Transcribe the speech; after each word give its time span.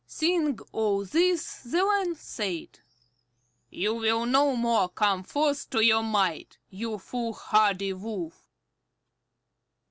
Seeing 0.07 0.57
all 0.71 1.05
this, 1.05 1.59
the 1.61 1.83
Lion 1.85 2.15
said, 2.15 2.79
"You 3.69 3.93
will 3.93 4.25
no 4.25 4.55
more 4.55 4.89
come 4.89 5.21
forth 5.21 5.67
in 5.75 5.83
your 5.83 6.01
might, 6.01 6.57
you 6.71 6.97
foolhardy 6.97 7.93
Wolf." 7.93 8.49